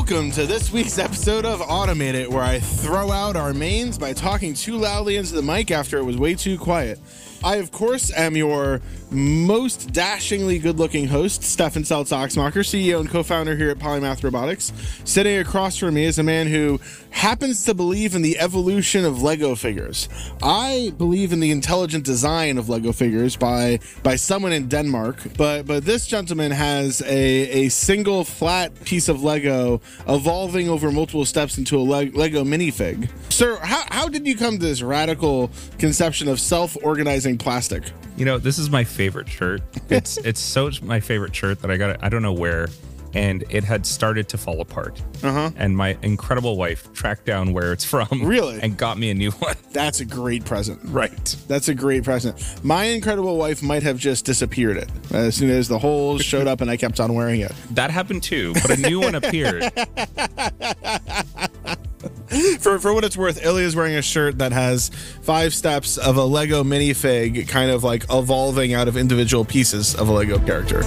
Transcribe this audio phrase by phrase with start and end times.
[0.00, 4.14] Welcome to this week's episode of Automate It, where I throw out our mains by
[4.14, 6.98] talking too loudly into the mic after it was way too quiet.
[7.42, 13.08] I, of course, am your most dashingly good looking host, Stefan Seltz Axmacher, CEO and
[13.08, 14.72] co founder here at Polymath Robotics.
[15.04, 16.78] Sitting across from me is a man who
[17.10, 20.08] happens to believe in the evolution of Lego figures.
[20.42, 25.66] I believe in the intelligent design of Lego figures by by someone in Denmark, but
[25.66, 31.58] but this gentleman has a, a single flat piece of Lego evolving over multiple steps
[31.58, 33.10] into a Le- Lego minifig.
[33.32, 37.84] Sir, how, how did you come to this radical conception of self organizing plastic?
[38.16, 39.62] You know, this is my favorite shirt.
[39.90, 41.98] It's it's so my favorite shirt that I got it.
[42.00, 42.68] I don't know where,
[43.12, 45.02] and it had started to fall apart.
[45.22, 45.50] Uh-huh.
[45.56, 48.08] And my incredible wife tracked down where it's from.
[48.22, 48.60] Really?
[48.60, 49.56] And got me a new one.
[49.72, 50.80] That's a great present.
[50.84, 51.36] Right.
[51.48, 52.42] That's a great present.
[52.62, 56.60] My incredible wife might have just disappeared it as soon as the holes showed up
[56.60, 57.52] and I kept on wearing it.
[57.72, 59.70] That happened too, but a new one appeared.
[62.60, 64.90] For, for what it's worth, Ilia is wearing a shirt that has
[65.22, 70.08] five steps of a Lego minifig kind of like evolving out of individual pieces of
[70.08, 70.82] a Lego character.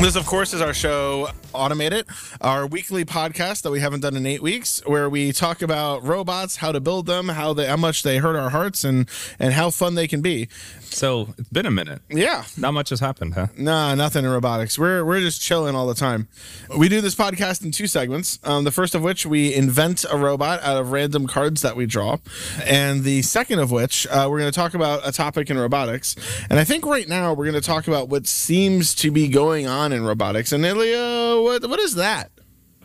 [0.00, 2.06] This, of course, is our show, Automate It,
[2.40, 6.56] our weekly podcast that we haven't done in eight weeks, where we talk about robots,
[6.56, 9.06] how to build them, how they, how much they hurt our hearts, and
[9.38, 10.48] and how fun they can be.
[10.80, 12.00] So it's been a minute.
[12.08, 13.48] Yeah, Not much has happened, huh?
[13.58, 14.78] Nah, nothing in robotics.
[14.78, 16.28] We're we're just chilling all the time.
[16.76, 18.38] We do this podcast in two segments.
[18.42, 21.84] Um, the first of which we invent a robot out of random cards that we
[21.84, 22.16] draw,
[22.64, 26.16] and the second of which uh, we're going to talk about a topic in robotics.
[26.48, 29.66] And I think right now we're going to talk about what seems to be going
[29.66, 30.52] on in robotics.
[30.52, 32.30] And Ilia, what what is that?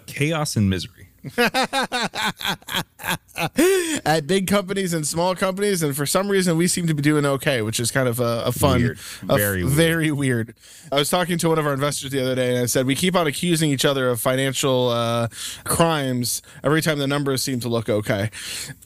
[0.06, 1.09] Chaos and misery.
[4.08, 7.25] At big companies and small companies, and for some reason we seem to be doing
[7.25, 9.00] okay, which is kind of a, a fun, Weird.
[9.28, 9.70] a Very f- weird.
[9.75, 10.53] very weird.
[10.92, 12.94] I was talking to one of our investors the other day, and I said we
[12.94, 15.28] keep on accusing each other of financial uh,
[15.64, 18.30] crimes every time the numbers seem to look okay.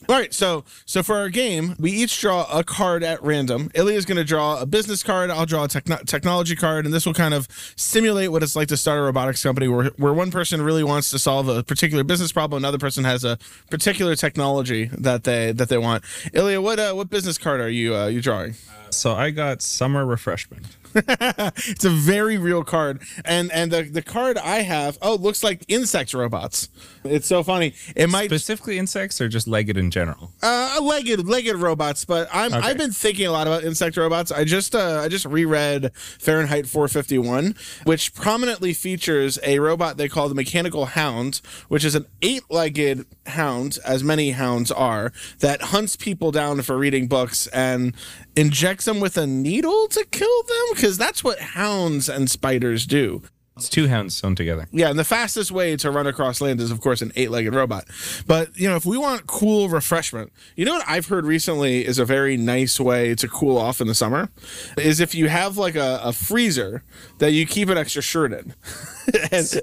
[0.08, 3.70] All right, so so for our game, we each draw a card at random.
[3.74, 5.30] Ilia is going to draw a business card.
[5.30, 7.46] I'll draw a techno- technology card, and this will kind of
[7.76, 11.10] simulate what it's like to start a robotics company, where where one person really wants
[11.10, 13.36] to solve a particular business problem, another person has a
[13.70, 16.04] particular technology that they that they want.
[16.32, 18.54] Ilia, what uh, what business card are you uh, you drawing?
[18.90, 20.66] So I got summer refreshment.
[20.92, 25.64] It's a very real card, and and the the card I have oh looks like
[25.68, 26.68] insect robots.
[27.04, 27.74] It's so funny.
[27.94, 30.32] It might Specifically insects or just legged in general?
[30.42, 32.66] uh, legged legged robots, but I'm Okay.
[32.68, 34.32] I've been thinking a lot about insect robots.
[34.32, 40.28] I just uh, I just reread Fahrenheit 451, which prominently features a robot they call
[40.28, 46.32] the mechanical hound, which is an eight-legged hound, as many hounds are, that hunts people
[46.32, 47.94] down for reading books and
[48.40, 53.22] injects them with a needle to kill them because that's what hounds and spiders do.
[53.56, 54.66] It's two hounds sewn together.
[54.72, 57.84] Yeah, and the fastest way to run across land is, of course, an eight-legged robot.
[58.26, 61.98] But you know, if we want cool refreshment, you know what I've heard recently is
[61.98, 64.30] a very nice way to cool off in the summer,
[64.78, 66.82] is if you have like a, a freezer
[67.18, 68.54] that you keep an extra shirt in.
[69.30, 69.62] and,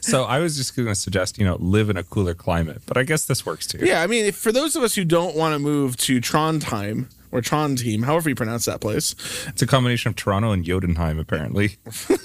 [0.00, 2.96] So I was just going to suggest, you know, live in a cooler climate, but
[2.96, 3.84] I guess this works too.
[3.84, 7.08] yeah, I mean, if, for those of us who don't want to move to Trondheim
[7.32, 9.14] or Trondheim, however you pronounce that place,
[9.48, 11.76] It's a combination of Toronto and Jotunheim, apparently.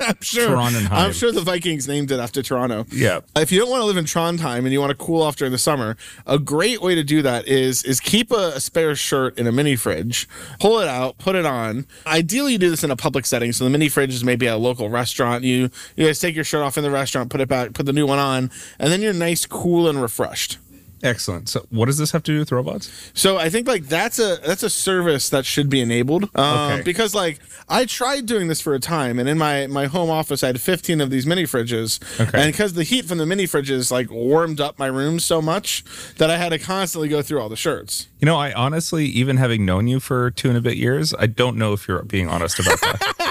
[0.00, 0.56] I'm sure.
[0.56, 2.86] I'm sure the Vikings named it after Toronto.
[2.92, 3.20] Yeah.
[3.34, 5.52] If you don't want to live in Trondheim and you want to cool off during
[5.52, 5.96] the summer,
[6.26, 9.52] a great way to do that is is keep a, a spare shirt in a
[9.52, 10.28] mini fridge,
[10.60, 11.86] pull it out, put it on.
[12.06, 13.52] Ideally, you do this in a public setting.
[13.52, 15.44] So the mini fridge is maybe at a local restaurant.
[15.44, 17.92] You you guys take your shirt off in the restaurant, put it back, put the
[17.92, 20.58] new one on, and then you're nice, cool, and refreshed.
[21.06, 21.48] Excellent.
[21.48, 22.90] So what does this have to do with robots?
[23.14, 26.24] So I think like that's a that's a service that should be enabled.
[26.34, 26.82] Um, Okay.
[26.82, 30.42] Because like I tried doing this for a time, and in my my home office
[30.42, 32.38] I had 15 of these mini fridges, Okay.
[32.42, 35.84] and because the heat from the mini fridges like warmed up my room so much
[36.18, 38.08] that I had to constantly go through all the shirts.
[38.20, 41.26] You know, I honestly, even having known you for two and a bit years, I
[41.26, 43.14] don't know if you're being honest about that.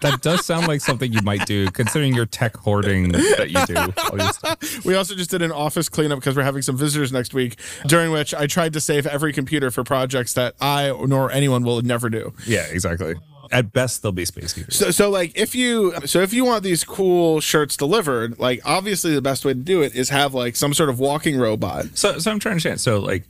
[0.00, 3.76] that does sound like something you might do, considering your tech hoarding that you do.
[3.76, 4.84] all your stuff.
[4.84, 8.10] We also just did an office cleanup because we're having some visitors next week, during
[8.10, 12.10] which I tried to save every computer for projects that I nor anyone will never
[12.10, 12.32] do.
[12.46, 13.14] Yeah, exactly.
[13.52, 14.54] At best, they'll be space.
[14.70, 19.14] So, so like if you so if you want these cool shirts delivered, like obviously
[19.14, 21.86] the best way to do it is have like some sort of walking robot.
[21.94, 22.80] So, so I'm trying to understand.
[22.80, 23.24] So, like,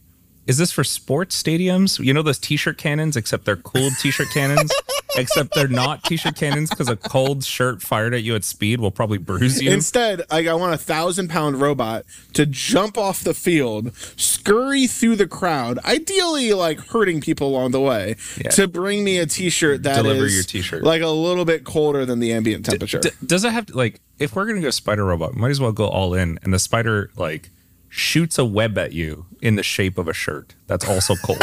[0.46, 1.98] is this for sports stadiums?
[2.04, 4.70] You know those T-shirt cannons, except they're cooled T-shirt cannons
[5.18, 8.90] Except they're not t-shirt cannons because a cold shirt fired at you at speed will
[8.90, 9.70] probably bruise you.
[9.70, 12.04] Instead, like I want a thousand pound robot
[12.34, 17.80] to jump off the field, scurry through the crowd, ideally like hurting people along the
[17.80, 18.50] way, Yeah.
[18.50, 20.82] to bring me a t-shirt that is Deliver your t-shirt.
[20.82, 22.98] like a little bit colder than the ambient temperature.
[23.00, 25.72] D- does it have to like if we're gonna go spider robot, might as well
[25.72, 27.48] go all in and the spider like
[27.96, 31.40] shoots a web at you in the shape of a shirt that's also cold.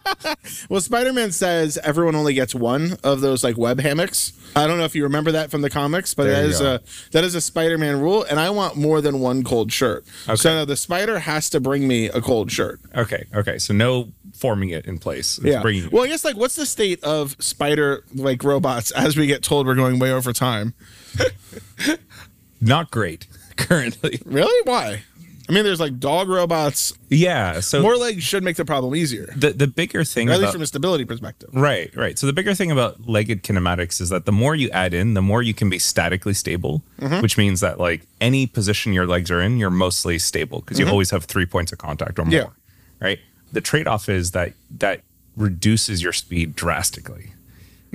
[0.68, 4.32] well, Spider-Man says everyone only gets one of those like web hammocks.
[4.56, 6.74] I don't know if you remember that from the comics, but There that is go.
[6.74, 6.80] a
[7.12, 10.04] that is a Spider-Man rule, and I want more than one cold shirt.
[10.28, 10.34] Okay.
[10.36, 12.80] So the spider has to bring me a cold shirt.
[12.96, 13.58] okay, okay.
[13.58, 15.38] So no forming it in place.
[15.38, 15.62] It's Yeah.
[15.62, 19.42] bringing- Well, I guess like what's the state of spider like robots as we get
[19.44, 20.74] told we're going way over time?
[22.60, 23.26] not great
[23.56, 24.20] currently.
[24.24, 24.60] Really?
[24.64, 25.02] Why?
[25.48, 26.94] I mean, there's like dog robots.
[27.10, 27.60] Yeah.
[27.60, 30.62] So More legs should make the problem easier, the the bigger thing at least from
[30.62, 31.50] a stability perspective.
[31.52, 32.18] Right, right.
[32.18, 35.20] So the bigger thing about legged kinematics is that the more you add in, the
[35.22, 37.20] more you can be statically stable, Mm-hmm.
[37.20, 40.88] which means that like any position your legs are in, you're mostly stable because you
[40.88, 42.32] always have three points of contact or more.
[42.32, 42.48] Mm-hmm.
[42.48, 43.06] Yeah.
[43.06, 43.18] Right.
[43.52, 45.02] The trade-off is that that
[45.36, 47.32] reduces your speed drastically.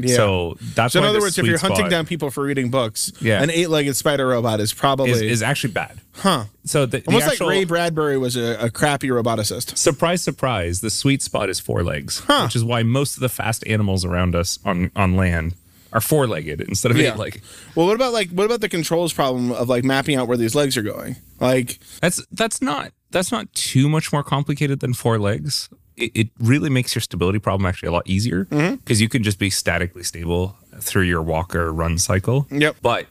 [0.04, 0.16] Yeah.
[0.16, 3.12] So that's So in other words, if you're hunting spot down people for reading books,
[3.22, 3.42] Yeah.
[3.44, 6.00] an eight-legged spider robot is probably is, is actually bad.
[6.14, 6.46] huh.
[6.66, 9.78] So the, the Almost actual, like Ray Bradbury was a, a crappy roboticist.
[9.78, 12.44] surprise, surprise, the sweet spot is four legs, Huh.
[12.46, 15.56] which is why most of the fast animals around us on on land
[15.92, 17.14] are four-legged instead of Yeah.
[17.14, 17.42] eight-legged.
[17.76, 20.54] Well, what about like what about the controls problem of like mapping out where these
[20.56, 21.16] legs are going?
[21.40, 25.68] Like, That's that's not that's not too much more complicated than four legs.
[26.00, 28.94] It, it really makes your stability problem actually a lot easier because Mm-hmm.
[29.02, 32.48] you can just be statically stable through your walk or run cycle.
[32.52, 32.78] Yep.
[32.82, 33.08] But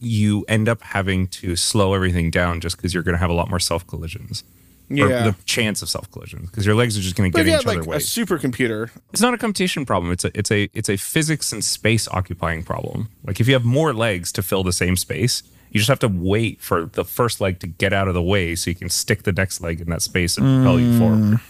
[0.00, 3.34] you end up having to slow everything down just because you're going to have a
[3.34, 4.42] lot more self collisions.
[4.88, 5.04] yeah.
[5.04, 7.58] Or the chance of self collisions because your legs are just going to get in
[7.60, 7.96] each like other a way.
[7.98, 10.10] supercomputer, It's not a computation problem.
[10.12, 13.08] It's a it's a it's a physics and space occupying problem.
[13.24, 16.08] Like if you have more legs to fill the same space, you just have to
[16.08, 19.22] wait for the first leg to get out of the way so you can stick
[19.22, 21.40] the next leg in that space and propel you forward.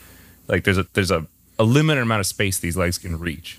[0.48, 1.26] Like there's a there's a,
[1.58, 3.58] a limited amount of space these legs can reach.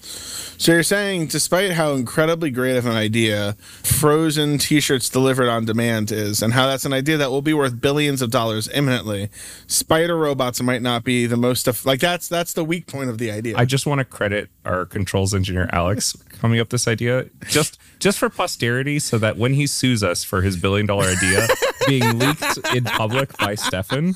[0.64, 6.10] So you're saying, despite how incredibly great of an idea frozen T-shirts delivered on demand
[6.10, 9.30] is, and how that's an idea that will be worth billions of dollars imminently,
[9.68, 13.18] spider robots might not be the most eff- like that's that's the weak point of
[13.18, 13.58] the idea.
[13.58, 18.18] I just want to credit our controls engineer Alex coming up this idea just just
[18.18, 21.46] for posterity, so that when he sues us for his billion dollar idea
[21.88, 24.14] being leaked in public by Stefan,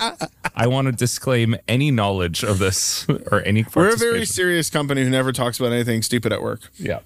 [0.55, 3.65] I want to disclaim any knowledge of this or any.
[3.75, 6.71] We're a very serious company who never talks about anything stupid at work.
[6.77, 6.99] yeah.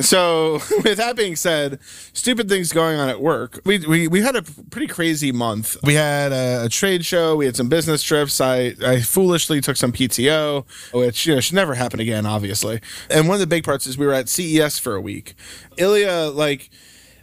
[0.00, 0.54] So,
[0.84, 1.78] with that being said,
[2.12, 3.60] stupid things going on at work.
[3.64, 5.76] We we, we had a pretty crazy month.
[5.82, 7.36] We had a, a trade show.
[7.36, 8.40] We had some business trips.
[8.40, 12.80] I I foolishly took some PTO, which you know should never happen again, obviously.
[13.10, 15.34] And one of the big parts is we were at CES for a week.
[15.76, 16.70] Ilia like.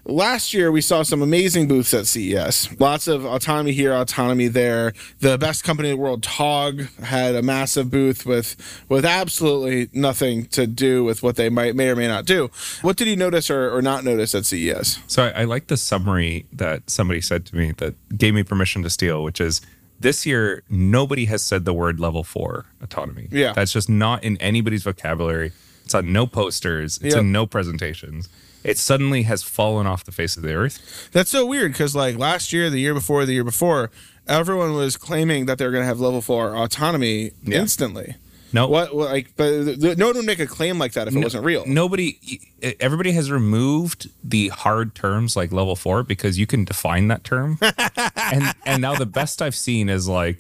[0.06, 2.78] Last year, we saw some amazing booths at CES.
[2.78, 4.92] Lots of autonomy here, autonomy there.
[5.22, 8.58] The best company in the world, TOG, had a massive booth with
[8.90, 12.52] with absolutely nothing to do with what they might may or may not do.
[12.82, 15.00] What did you notice or, or not notice at CES?
[15.08, 18.84] So I, I like the summary that somebody said to me that gave me permission
[18.84, 19.62] to steal, which is
[20.02, 23.30] this year nobody has said the word level four autonomy.
[23.32, 23.54] Yeah.
[23.54, 25.54] That's just not in anybody's vocabulary.
[25.86, 26.98] It's on no posters.
[27.02, 27.22] It's Yep.
[27.22, 28.28] in no presentations.
[28.64, 31.10] It suddenly has fallen off the face of the earth.
[31.12, 33.92] That's so weird because like last year, the year before, the year before,
[34.28, 37.60] everyone was claiming that they're going to have level four autonomy Yeah.
[37.60, 38.16] instantly.
[38.54, 41.44] No, What, like, but no one would make a claim like that if it wasn't
[41.44, 41.64] real.
[41.66, 42.40] Nobody,
[42.80, 47.58] everybody has removed the hard terms like level four because you can define that term,
[48.16, 50.38] and and now the best I've seen is like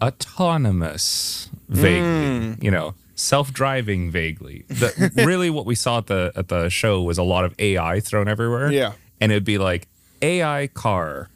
[0.00, 2.62] autonomous, vaguely, mm.
[2.62, 4.64] you know, self-driving, vaguely.
[4.68, 8.00] The, really, what we saw at the at the show was a lot of AI
[8.00, 8.70] thrown everywhere.
[8.70, 8.92] Yeah.
[9.20, 9.88] and it'd be like
[10.20, 11.28] AI car.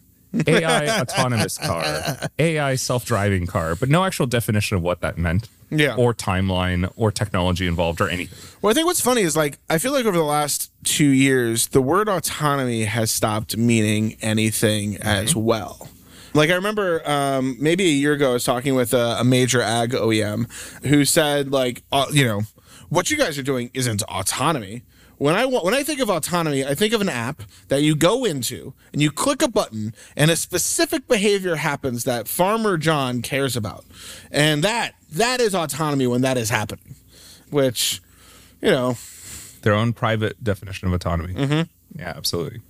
[0.47, 5.95] AI autonomous car, AI self-driving car, but no actual definition of what that meant, Yeah.
[5.97, 8.37] or timeline, or technology involved, or anything.
[8.61, 11.68] Well, I think what's funny is like I feel like over the last two years,
[11.68, 15.45] the word autonomy has stopped meaning anything as mm-hmm.
[15.45, 15.88] well.
[16.37, 19.62] Like I remember, um, maybe a year ago, I was talking with a, a major
[19.62, 20.50] ag OEM
[20.85, 22.43] who said, like, uh, you know,
[22.90, 24.83] what you guys are doing isn't autonomy.
[25.19, 28.26] When I when I think of autonomy, I think of an app that you go
[28.26, 33.57] into and you click a button, and a specific behavior happens that Farmer John cares
[33.57, 33.87] about,
[34.31, 36.97] and that that is autonomy when that is happening.
[37.49, 38.02] Which,
[38.61, 38.99] you know,
[39.62, 41.33] their own private definition of autonomy.
[41.33, 41.99] Mm-hmm.
[41.99, 42.61] Yeah, absolutely.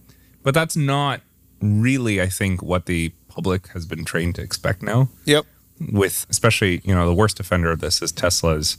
[0.44, 1.22] But that's not
[1.60, 5.08] really, I think, what the public has been trained to expect now.
[5.26, 5.44] Yep.
[5.92, 8.78] With especially, you know, the worst offender of this is Tesla's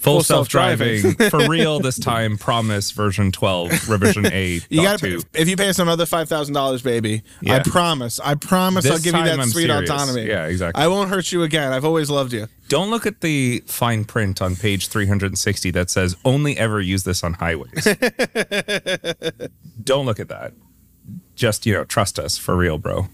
[0.00, 2.38] Full, self-driving for real this time.
[2.38, 4.66] Promise version 12 revision 8.
[4.70, 7.22] You got to if you pay us another five thousand dollars, baby.
[7.46, 8.20] I promise.
[8.20, 9.90] I promise I'll give you that I'm sweet serious.
[9.90, 10.26] autonomy.
[10.26, 10.82] Yeah, exactly.
[10.82, 11.72] I won't hurt you again.
[11.72, 12.46] I've always loved you.
[12.68, 17.24] Don't look at the fine print on page 360 that says only ever use this
[17.24, 17.84] on highways.
[19.84, 20.52] Don't look at that.
[21.34, 23.08] Just, you know, trust us for real, bro.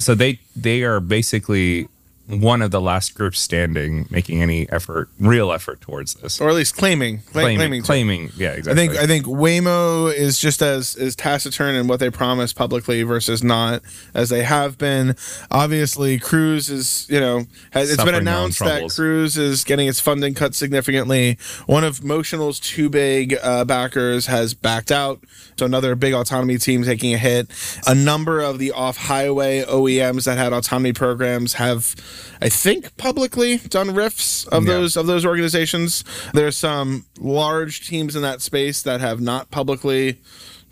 [0.00, 1.88] So they they are basically
[2.30, 6.40] one of the last groups standing making any effort, real effort towards this.
[6.40, 7.82] or at least claiming, cla- claiming, claiming.
[7.82, 12.10] claiming, yeah, I think I think Waymo is just as as taciturn in what they
[12.10, 13.82] promise publicly versus not
[14.14, 15.16] as they have been.
[15.50, 18.90] Obviously, Cruise is you know has, it's been Suffering their own announced that.
[18.94, 21.38] Cruise is getting its funding cut significantly.
[21.66, 25.20] One of Motional's two big uh, backers has backed out,
[25.56, 27.48] so another big autonomy team taking a hit.
[27.86, 31.94] A number of the off highway OEMs that had autonomy programs have.
[32.40, 34.72] I think publicly done RIFs of Yeah.
[34.74, 36.04] those of those organizations.
[36.34, 40.18] There's some large teams in that space that have not publicly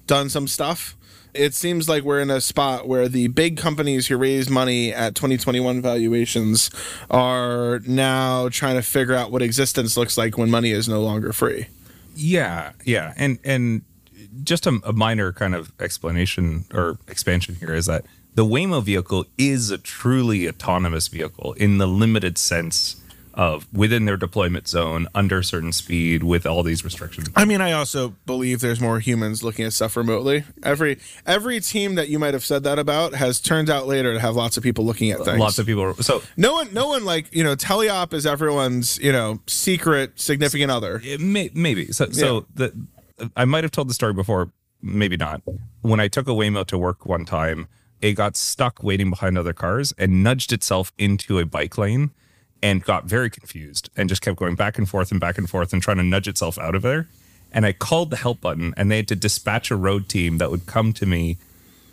[0.07, 0.95] done some stuff.
[1.35, 5.15] It seems like we're in a spot where the big companies who raised money at
[5.15, 6.71] 2021 valuations
[7.11, 11.33] are now trying to figure out what existence looks like when money is no longer
[11.33, 11.67] free.
[12.17, 13.83] Yeah, yeah, and and
[14.43, 18.05] just a, a minor kind of explanation or expansion here is that
[18.39, 23.03] the Waymo vehicle is a truly autonomous vehicle in the limited sense
[23.35, 27.29] of within their deployment zone, under certain speed, with all these restrictions.
[27.35, 30.45] I mean, I also believe there's more humans looking at stuff remotely.
[30.63, 34.21] Every every team that you might have said that about has turned out later to
[34.21, 35.41] have lots of people looking at things.
[35.41, 35.95] Lots of people.
[35.95, 40.71] So no one, no one like you know, teleop is everyone's you know secret significant
[40.71, 41.03] other.
[41.19, 42.09] may, maybe so.
[42.11, 42.73] So the
[43.37, 45.43] I might have told the story before, maybe not.
[45.81, 47.67] When I took a Waymo to work one time,
[48.01, 52.11] it got stuck waiting behind other cars and nudged itself into a bike lane
[52.63, 55.73] and got very confused and just kept going back and forth and back and forth
[55.73, 57.09] and trying to nudge itself out of there.
[57.53, 60.51] And I called the help button and they had to dispatch a road team that
[60.51, 61.39] would come to me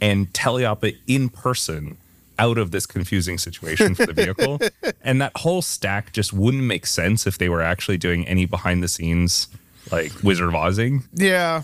[0.02, 1.98] and teleop it in person
[2.38, 4.60] out of this confusing situation for the vehicle.
[5.02, 8.84] and that whole stack just wouldn't make sense if they were actually doing any behind
[8.84, 9.48] the scenes
[9.92, 11.04] like Wizard of Ozing.
[11.14, 11.62] Yeah,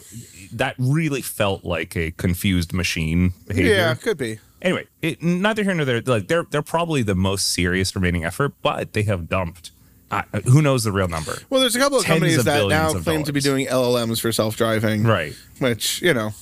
[0.53, 3.73] That really felt like a confused machine behavior.
[3.75, 4.39] yeah, could be.
[4.61, 6.01] Anyway, it, neither here nor there.
[6.01, 9.71] Like they're they're probably the most serious remaining effort, but they have dumped.
[10.11, 11.37] Uh, who knows the real number?
[11.49, 14.19] Well, there's a couple of Tens companies of that now claim to be doing LLMs
[14.19, 15.33] for self-driving, Right.
[15.59, 16.33] Which you know,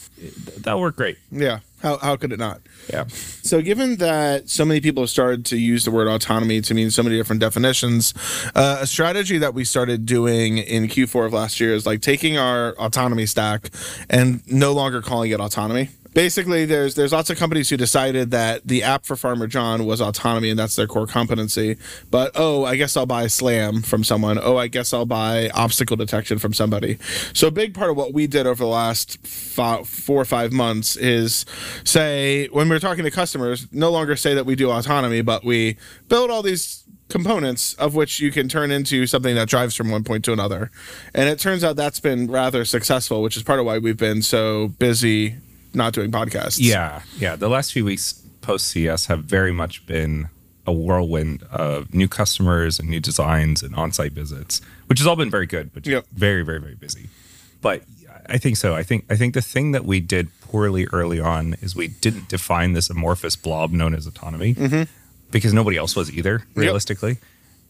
[0.57, 1.17] That'll work great.
[1.31, 2.61] yeah, how how could it not?
[2.89, 3.05] Yeah.
[3.07, 6.89] So, given that so many people have started to use the word autonomy to mean
[6.89, 8.13] so many different definitions,
[8.55, 12.37] uh, a strategy that we started doing in Q4 of last year is like taking
[12.37, 13.69] our autonomy stack
[14.09, 15.89] and no longer calling it autonomy.
[16.13, 20.01] Basically, there's there's lots of companies who decided that the app for Farmer John was
[20.01, 21.77] autonomy and that's their core competency.
[22.09, 24.39] But oh, I guess I'll buy Slam from someone.
[24.41, 26.97] Oh, I guess I'll buy obstacle detection from somebody.
[27.33, 30.51] So a big part of what we did over the last fi four or five
[30.51, 31.45] months is
[31.83, 35.77] say when we're talking to customers, no longer say that we do autonomy, but we
[36.07, 40.03] build all these components of which you can turn into something that drives from one
[40.03, 40.71] point to another.
[41.13, 44.21] And it turns out that's been rather successful, which is part of why we've been
[44.21, 45.37] so busy
[45.73, 46.57] not doing podcasts.
[46.59, 47.35] Yeah, yeah.
[47.35, 50.29] The last few weeks post CES have very much been
[50.65, 55.29] a whirlwind of new customers and new designs and on-site visits, which has all been
[55.31, 56.05] very good, but Yep.
[56.13, 57.09] very, very, very busy.
[57.61, 57.83] But
[58.27, 58.75] I think so.
[58.75, 62.29] I think I think the thing that we did poorly early on is we didn't
[62.29, 64.83] define this amorphous blob known as autonomy mm-hmm.
[65.31, 67.17] because nobody else was either, realistically.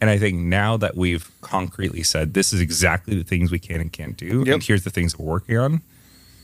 [0.01, 3.81] And I think now that we've concretely said this is exactly the things we can
[3.81, 4.53] and can't do, Yep.
[4.53, 5.81] and here's the things we're working on,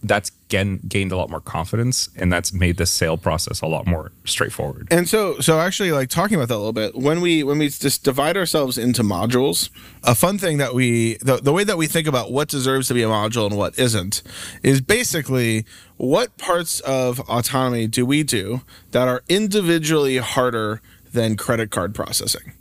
[0.07, 3.88] that's gain, gained a lot more confidence and that's made the sale process a lot
[3.88, 4.88] more straightforward.
[4.91, 7.69] And so, so actually, like talking about that a little bit, when we when we
[7.69, 9.69] just divide ourselves into modules,
[10.03, 12.93] a fun thing that we the, the way that we think about what deserves to
[12.93, 14.21] be a module and what isn't
[14.63, 15.65] is basically
[15.97, 20.81] what parts of autonomy do we do that are individually harder
[21.13, 22.53] than credit card processing.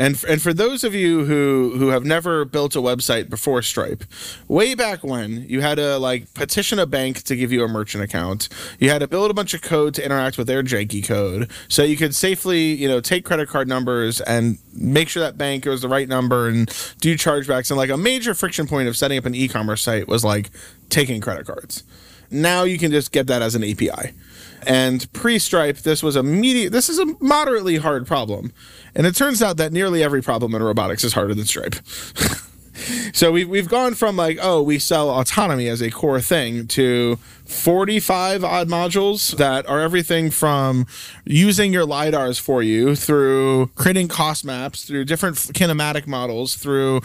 [0.00, 4.02] And and for those of you who who have never built a website before Stripe,
[4.48, 8.02] way back when you had to like petition a bank to give you a merchant
[8.02, 11.50] account, you had to build a bunch of code to interact with their janky code,
[11.68, 15.66] so you could safely you know take credit card numbers and make sure that bank
[15.66, 16.68] was the right number and
[17.00, 17.70] do chargebacks.
[17.70, 20.48] And like a major friction point of setting up an e-commerce site was like
[20.88, 21.84] taking credit cards.
[22.30, 24.14] Now you can just get that as an API.
[24.66, 26.70] And pre-Stripe, this was a media.
[26.70, 28.52] This is a moderately hard problem,
[28.94, 31.76] and it turns out that nearly every problem in robotics is harder than Stripe.
[33.12, 37.16] So we've we've gone from like oh we sell autonomy as a core thing to
[37.44, 40.86] 45 odd modules that are everything from
[41.24, 47.00] using your lidars for you through creating cost maps through different kinematic models through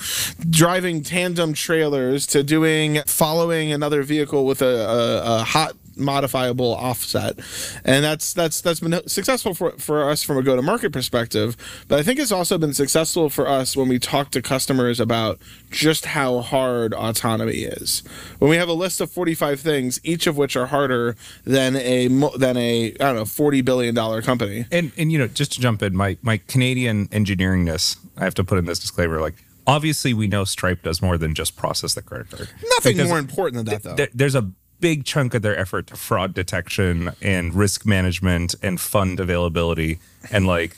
[0.49, 7.39] driving tandem trailers to doing following another vehicle with a, a, a hot modifiable offset.
[7.83, 12.03] And that's that's that's been successful for, for us from a go-to-market perspective but i
[12.03, 16.39] think it's also been successful for us when we talk to customers about just how
[16.39, 18.01] hard autonomy is.
[18.39, 22.07] When we have a list of 45 things each of which are harder than a
[22.37, 24.65] than a i don't know 40 billion dollar company.
[24.71, 28.43] And and you know just to jump in my my canadian engineeringness i have to
[28.43, 29.35] put in this disclaimer like
[29.67, 32.49] obviously we know stripe does more than just process the credit card.
[32.69, 33.95] Nothing more important than that though.
[33.95, 34.49] th- there's a
[34.79, 39.99] big chunk of their effort to fraud detection and risk management and fund availability
[40.31, 40.75] and like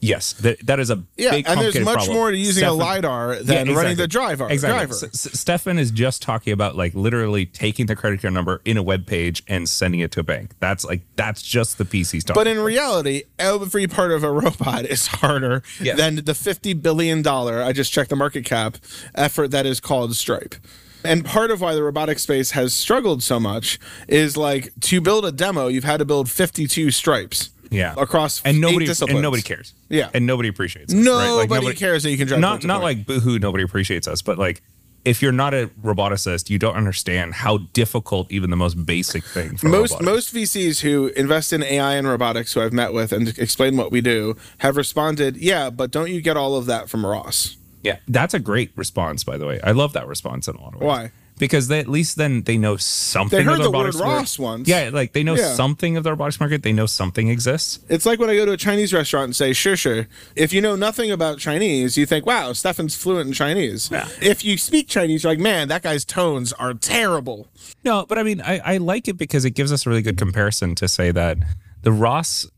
[0.00, 2.14] yes that, that is a yeah big and there's much problem.
[2.16, 3.74] more to using Stefan, a lidar than yeah, exactly.
[3.74, 4.86] running the driver exactly.
[4.86, 8.76] driver S- Stefan is just talking about like literally taking the credit card number in
[8.76, 12.20] a web page and sending it to a bank that's like that's just the pc
[12.20, 15.96] stuff but in reality every part of a robot is harder Yes.
[15.96, 18.76] than the 50 billion dollar i just checked the market cap
[19.16, 20.54] effort that is called stripe
[21.04, 23.78] and part of why the robotic space has struggled so much
[24.08, 27.50] is like to build a demo, you've had to build 52 stripes.
[27.70, 30.08] yeah Across and nobody and nobody cares Yeah.
[30.14, 31.62] and nobody appreciates us, Nobody, right?
[31.62, 32.40] like cares that you can drive.
[32.40, 34.62] not not like boohoo nobody appreciates us but like
[35.04, 39.56] if you're not a roboticist you don't understand how difficult even the most basic thing
[39.56, 40.06] for most robotics.
[40.06, 43.92] most VCs who invest in AI and robotics who I've met with and explain what
[43.92, 47.57] we do have responded, yeah, but don't you get all of that from ROS?
[47.88, 50.74] Yeah that's a great response by the way i love that response in a lot
[50.74, 51.12] of ways Why?
[51.38, 54.18] because they, at least then they know something They heard of the, word market.
[54.18, 54.66] ROS once.
[54.68, 55.54] yeah like they know Yeah.
[55.54, 58.52] something of the robotics market they know something exists It's like when I go to
[58.52, 60.08] a Chinese restaurant and say, sure, sure.
[60.34, 63.88] If you know nothing about Chinese, you think, wow, Stefan's fluent in Chinese.
[63.90, 64.08] Yeah.
[64.20, 67.46] If you speak Chinese, you're like, man, that guy's tones are terrible.
[67.84, 70.18] No, but I mean, I, I like it because it gives us a really good
[70.18, 71.38] comparison to say that
[71.82, 72.50] the ROS,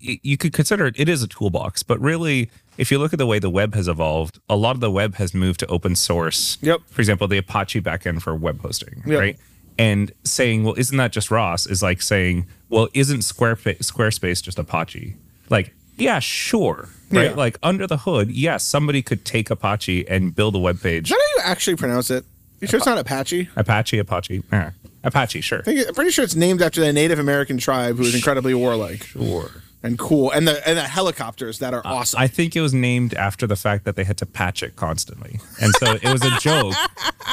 [0.00, 3.26] you could consider it, it is a toolbox, but really, if you look at the
[3.26, 6.56] way the web has evolved, a lot of the web has moved to open source.
[6.62, 6.80] Yep.
[6.86, 9.18] For example, the Apache backend for web hosting, Yep.
[9.20, 9.36] right?
[9.78, 11.66] And saying, well, isn't that just ROS?
[11.66, 15.14] Is like saying, well, isn't Squarespace, Squarespace just Apache?
[15.50, 16.88] Like, yeah, sure.
[17.10, 17.30] Right.
[17.30, 17.34] Yeah.
[17.34, 21.04] Like under the hood, yes, somebody could take Apache and build a web page.
[21.04, 22.24] Is that how you actually pronounce it?
[22.60, 23.48] You sure it's not Apache?
[23.56, 24.70] Apache, Apache, eh,
[25.04, 25.60] Apache, sure.
[25.60, 28.52] I think, I'm pretty sure it's named after the Native American tribe who is incredibly
[28.54, 29.50] warlike Sure.
[29.82, 32.20] And cool, and the and the helicopters that are awesome.
[32.20, 35.40] I think it was named after the fact that they had to patch it constantly.
[35.60, 36.74] And so it was a joke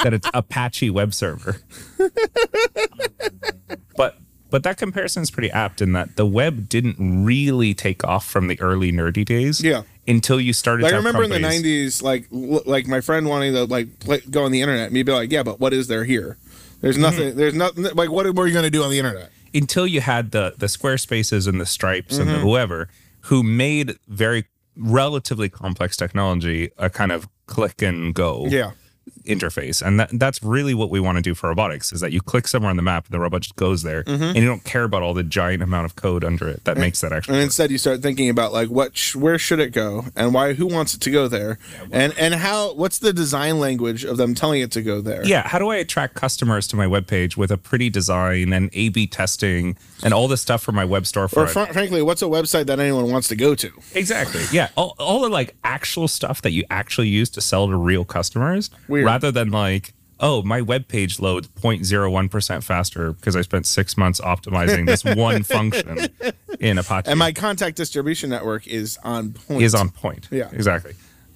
[0.03, 1.57] that it's Apache web server.
[3.97, 4.17] but
[4.51, 8.47] but that comparison is pretty apt in that the web didn't really take off from
[8.47, 9.63] the early nerdy days.
[9.63, 9.83] Yeah.
[10.07, 13.01] Until you started like to I have remember in the '90s, like l- like my
[13.01, 15.59] friend wanting to like play, go on the internet, and me be like, yeah, but
[15.59, 16.37] what is there here?
[16.81, 17.01] There's mm-hmm.
[17.01, 17.35] nothing.
[17.35, 17.85] There's nothing.
[17.95, 19.31] Like, what were you going to do on the internet?
[19.55, 22.43] Until you had the the Squarespaces and the Stripes and the Mm-hmm.
[22.43, 22.89] whoever
[23.21, 24.45] who made very
[24.77, 28.45] relatively complex technology a kind of click and go.
[28.47, 28.71] Yeah.
[29.25, 32.21] Interface and that, that's really what we want to do for robotics is that you
[32.21, 34.23] click somewhere on the map and the robot just goes there Mm-hmm.
[34.23, 37.01] and you don't care about all the giant amount of code under it that makes
[37.01, 37.45] that actually And work.
[37.45, 40.67] instead, you start thinking about like what, sh- where should it go, and why, who
[40.67, 41.57] wants it to go there,
[41.91, 45.25] and and how, what's the design language of them telling it to go there?
[45.25, 48.89] yeah how do i attract customers to my webpage with a pretty design and a
[48.89, 52.25] b testing and all this stuff for my web Or storefront fr- frankly, what's a
[52.25, 53.71] website that anyone wants to go to?
[53.93, 54.43] Exactly.
[54.51, 54.69] Yeah.
[54.75, 58.69] All, all the like actual stuff that you actually use to sell to real customers
[58.87, 59.05] Weird.
[59.15, 64.19] Rather than like, oh, my web page loads 0.01% faster because I spent six months
[64.21, 66.07] optimizing this one function
[66.59, 67.09] in Apache.
[67.09, 69.61] And my contact distribution network is on point.
[69.63, 70.27] is on point.
[70.31, 70.49] Yeah.
[70.51, 70.93] Exactly.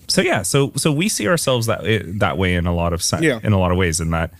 [0.07, 3.03] So yeah, so so we see ourselves that eh, that way in a lot of
[3.03, 3.39] sen- Yeah.
[3.43, 4.31] in a lot of ways in that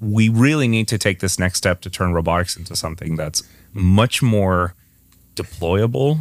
[0.00, 3.42] we really need to take this next step to turn robotics into something that's
[3.74, 4.74] much more
[5.36, 6.18] deployable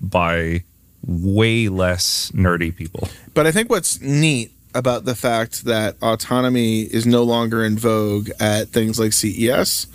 [0.00, 0.62] by
[1.06, 3.08] way less nerdy people.
[3.32, 8.28] But I think what's neat about the fact that autonomy is no longer in vogue
[8.38, 9.86] at things like CES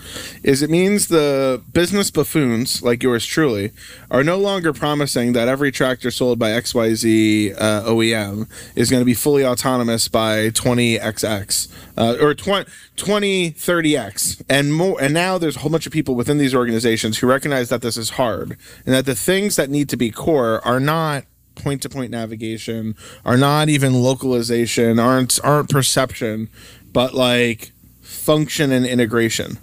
[0.43, 3.71] is it means the business buffoons like yours truly
[4.09, 9.05] are no longer promising that every tractor sold by XYZ uh, OEM is going to
[9.05, 15.59] be fully autonomous by 20XX uh, or 20, 2030X and more and now there's a
[15.59, 19.05] whole bunch of people within these organizations who recognize that this is hard and that
[19.05, 21.23] the things that need to be core are not
[21.55, 26.49] point to point navigation are not even localization aren't aren't perception
[26.93, 29.57] but like function and integration.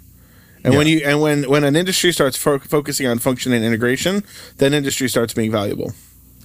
[0.63, 4.23] And when you and when when an industry starts fo- focusing on function and integration
[4.57, 5.93] then industry starts being valuable.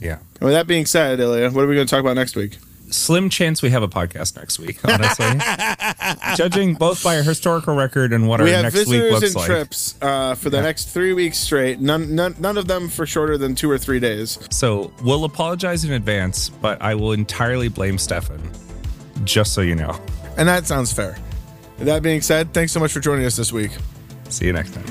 [0.01, 0.19] Yeah.
[0.41, 2.59] and with that being said Ilia, what are we going to talk about next week
[2.91, 5.27] slim chance we have a podcast next week, honestly.
[6.37, 9.47] Judging both by our historical record and what We our next week looks and like.
[9.47, 11.81] trips uh, for the next three weeks straight.
[11.81, 14.39] None, none, none of them for shorter than two or three days.
[14.51, 18.41] So we'll apologize in advance, but I will entirely blame Stefan,
[19.25, 19.99] just so you know.
[20.37, 21.17] And that sounds fair.
[21.79, 23.73] That being said, thanks so much for joining us this week.
[24.29, 24.85] See you next time.